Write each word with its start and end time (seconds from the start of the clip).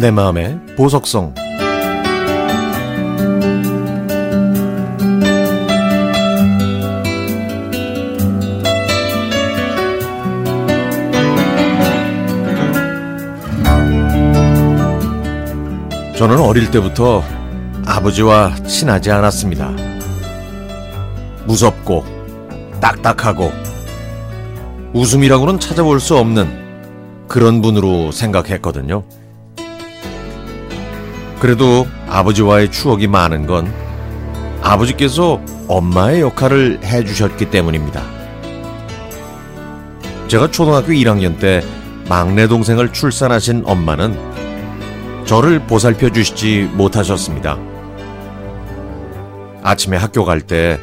내 0.00 0.10
마음의 0.10 0.58
보석성 0.78 1.34
저는 16.16 16.40
어릴 16.40 16.70
때부터 16.70 17.22
아버지와 17.84 18.54
친하지 18.66 19.10
않았습니다. 19.10 19.70
무섭고 21.46 22.06
딱딱하고 22.80 23.52
웃음이라고는 24.94 25.60
찾아볼 25.60 26.00
수 26.00 26.16
없는 26.16 27.26
그런 27.28 27.60
분으로 27.60 28.12
생각했거든요. 28.12 29.04
그래도 31.40 31.86
아버지와의 32.08 32.70
추억이 32.70 33.06
많은 33.06 33.46
건 33.46 33.72
아버지께서 34.62 35.40
엄마의 35.68 36.20
역할을 36.20 36.80
해주셨기 36.84 37.50
때문입니다. 37.50 38.02
제가 40.28 40.50
초등학교 40.50 40.88
1학년 40.92 41.38
때 41.40 41.62
막내 42.08 42.46
동생을 42.46 42.92
출산하신 42.92 43.62
엄마는 43.64 45.24
저를 45.24 45.60
보살펴 45.60 46.10
주시지 46.10 46.68
못하셨습니다. 46.74 47.58
아침에 49.62 49.96
학교 49.96 50.24
갈 50.24 50.40
때, 50.40 50.78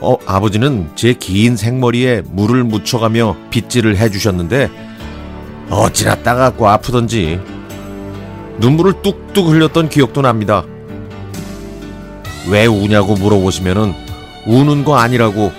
어, 0.00 0.16
아버지는 0.26 0.90
제 0.94 1.14
긴 1.14 1.56
생머리에 1.56 2.22
물을 2.30 2.64
묻혀가며 2.64 3.36
빗질을 3.50 3.96
해주셨는데, 3.96 4.70
어찌나 5.70 6.16
따갑고 6.16 6.68
아프던지, 6.68 7.40
눈물을 8.58 9.02
뚝뚝 9.02 9.48
흘렸던 9.48 9.88
기억도 9.88 10.22
납니다. 10.22 10.64
왜 12.48 12.66
우냐고 12.66 13.14
물어보시면은, 13.14 13.94
우는 14.46 14.84
거 14.84 14.96
아니라고, 14.96 15.52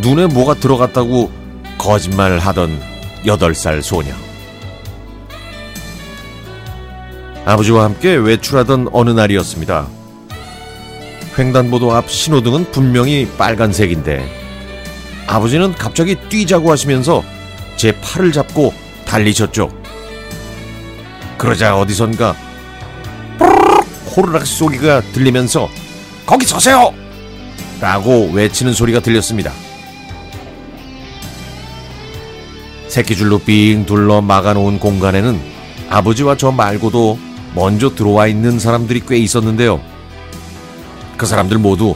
눈에 0.00 0.26
뭐가 0.26 0.54
들어갔다고 0.54 1.30
거짓말 1.76 2.38
하던 2.38 2.80
8살 3.24 3.82
소녀. 3.82 4.12
아버지와 7.44 7.84
함께 7.84 8.14
외출하던 8.14 8.88
어느 8.92 9.10
날이었습니다. 9.10 9.88
횡단보도 11.38 11.94
앞 11.94 12.10
신호등은 12.10 12.72
분명히 12.72 13.26
빨간색인데 13.38 14.28
아버지는 15.26 15.72
갑자기 15.72 16.16
뛰자고 16.28 16.70
하시면서 16.70 17.22
제 17.76 17.98
팔을 18.00 18.32
잡고 18.32 18.74
달리셨죠. 19.06 19.77
그러자 21.38 21.78
어디선가 21.78 22.34
호르락 24.14 24.44
소리가 24.44 25.00
들리면서 25.12 25.68
거기 26.26 26.44
서세요! 26.44 26.92
라고 27.80 28.28
외치는 28.32 28.72
소리가 28.72 29.00
들렸습니다. 29.00 29.52
새끼줄로 32.88 33.38
빙 33.38 33.86
둘러 33.86 34.20
막아놓은 34.20 34.80
공간에는 34.80 35.40
아버지와 35.88 36.36
저 36.36 36.50
말고도 36.50 37.18
먼저 37.54 37.94
들어와 37.94 38.26
있는 38.26 38.58
사람들이 38.58 39.02
꽤 39.06 39.16
있었는데요. 39.18 39.80
그 41.16 41.24
사람들 41.26 41.58
모두 41.58 41.94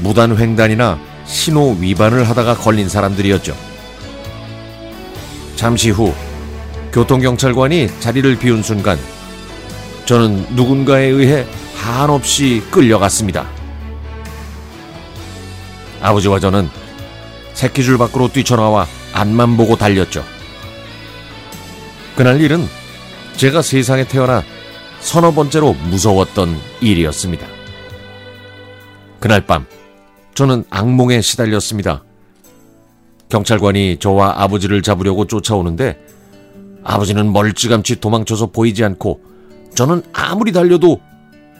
무단 0.00 0.36
횡단이나 0.36 0.98
신호 1.24 1.76
위반을 1.78 2.28
하다가 2.28 2.56
걸린 2.56 2.88
사람들이었죠. 2.88 3.56
잠시 5.56 5.90
후 5.90 6.12
교통경찰관이 6.92 7.88
자리를 8.00 8.38
비운 8.38 8.62
순간 8.62 8.98
저는 10.04 10.54
누군가에 10.54 11.06
의해 11.06 11.46
한없이 11.74 12.62
끌려갔습니다. 12.70 13.46
아버지와 16.02 16.38
저는 16.38 16.68
새끼줄 17.54 17.96
밖으로 17.96 18.28
뛰쳐나와 18.28 18.86
앞만 19.14 19.56
보고 19.56 19.76
달렸죠. 19.76 20.22
그날 22.14 22.40
일은 22.40 22.66
제가 23.36 23.62
세상에 23.62 24.04
태어나 24.04 24.42
서너 25.00 25.32
번째로 25.32 25.72
무서웠던 25.72 26.58
일이었습니다. 26.82 27.46
그날 29.18 29.46
밤 29.46 29.66
저는 30.34 30.64
악몽에 30.68 31.22
시달렸습니다. 31.22 32.04
경찰관이 33.30 33.96
저와 33.98 34.42
아버지를 34.42 34.82
잡으려고 34.82 35.26
쫓아오는데 35.26 36.11
아버지는 36.84 37.32
멀찌감치 37.32 38.00
도망쳐서 38.00 38.46
보이지 38.46 38.84
않고 38.84 39.20
저는 39.74 40.02
아무리 40.12 40.52
달려도 40.52 41.00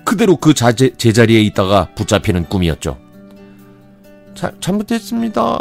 그대로 0.05 0.37
그 0.37 0.53
자제, 0.55 0.95
제자리에 0.97 1.41
있다가 1.43 1.89
붙잡히는 1.95 2.49
꿈이었죠. 2.49 2.99
잘, 4.35 4.53
잘못했습니다. 4.61 5.59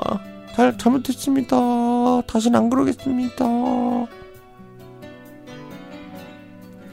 잘, 0.56 0.78
잘못했습니다. 0.78 2.22
다시는 2.28 2.60
안 2.60 2.70
그러겠습니다. 2.70 3.46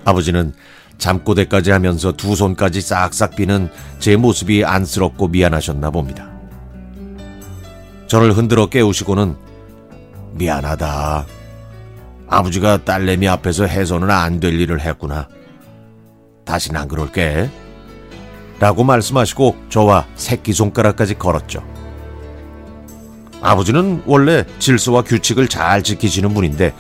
아버지는 0.05 0.53
잠꼬대까지 0.99 1.71
하면서 1.71 2.12
두 2.12 2.35
손까지 2.35 2.81
싹싹 2.81 3.37
비는 3.37 3.71
제 3.99 4.17
모습이 4.17 4.65
안쓰럽고 4.65 5.29
미안하셨나 5.29 5.91
봅니다. 5.91 6.31
저를 8.09 8.37
흔들어 8.37 8.67
깨우시고는 8.67 9.37
미안하다. 10.33 11.38
아버지가 12.28 12.84
딸내미 12.84 13.27
앞에서 13.28 13.65
해서는 13.66 14.11
안 14.11 14.41
될 14.41 14.61
일을 14.61 14.81
했구나. 14.81 15.28
다시는 16.44 16.81
안 16.81 16.89
그럴게. 16.89 17.50
라고 18.61 18.84
말씀하시고 18.84 19.56
저와 19.69 20.06
새끼손가락까지 20.16 21.15
걸었죠. 21.15 21.62
아버지는 23.41 24.03
원래 24.05 24.44
질서와 24.59 25.03
규칙을 25.03 25.49
잘 25.49 25.83
지키시는 25.83 26.34
분인데 26.34 26.75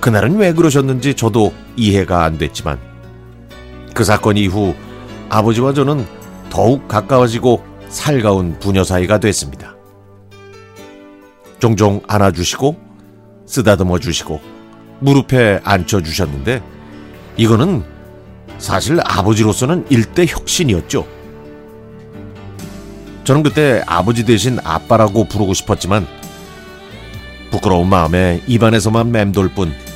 그날은 0.00 0.36
왜 0.36 0.52
그러셨는지 0.52 1.14
저도 1.14 1.54
이해가 1.76 2.24
안 2.24 2.36
됐지만 2.36 2.78
그 3.94 4.04
사건 4.04 4.36
이후 4.36 4.74
아버지와 5.30 5.72
저는 5.72 6.06
더욱 6.50 6.86
가까워지고 6.86 7.64
살가운 7.88 8.58
부녀 8.58 8.84
사이가 8.84 9.18
됐습니다. 9.18 9.74
종종 11.58 12.02
안아주시고 12.06 12.76
쓰다듬어 13.46 13.98
주시고 13.98 14.40
무릎에 15.00 15.60
앉혀 15.64 16.02
주셨는데 16.02 16.62
이거는 17.36 17.82
사실 18.58 19.00
아버지로서는 19.02 19.86
일대 19.90 20.26
혁신이었죠. 20.26 21.06
저는 23.24 23.42
그때 23.42 23.82
아버지 23.86 24.24
대신 24.24 24.58
아빠라고 24.62 25.24
부르고 25.24 25.54
싶었지만 25.54 26.06
부끄러운 27.50 27.88
마음에 27.88 28.42
입안에서만 28.46 29.10
맴돌 29.10 29.48
뿐 29.48 29.90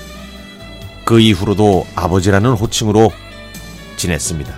그 1.04 1.20
이후로도 1.20 1.87
아버지라는 1.94 2.53
호칭으로 2.53 3.12
지냈습니다. 3.97 4.54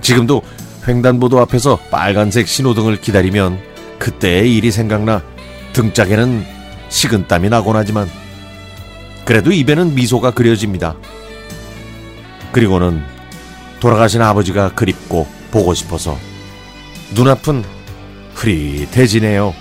지금도 0.00 0.42
횡단보도 0.86 1.40
앞에서 1.40 1.78
빨간색 1.90 2.46
신호등을 2.46 3.00
기다리면 3.00 3.58
그때의 3.98 4.54
일이 4.54 4.70
생각나 4.70 5.22
등짝에는 5.72 6.44
식은땀이 6.90 7.48
나곤 7.48 7.76
하지만 7.76 8.06
그래도 9.24 9.52
입에는 9.52 9.94
미소가 9.94 10.32
그려집니다. 10.32 10.96
그리고는 12.52 13.02
돌아가신 13.80 14.22
아버지가 14.22 14.74
그립고 14.74 15.26
보고 15.50 15.74
싶어서 15.74 16.18
눈앞은 17.14 17.64
흐릿해지네요. 18.34 19.54